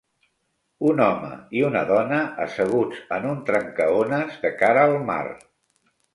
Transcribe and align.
Un 0.91 1.01
home 1.07 1.29
i 1.59 1.61
una 1.67 1.83
dona 1.89 2.21
asseguts 2.47 3.03
en 3.19 3.29
un 3.33 3.45
trencaones 3.51 4.41
de 4.49 4.53
cara 4.65 4.89
al 4.95 4.99
mar. 5.13 5.23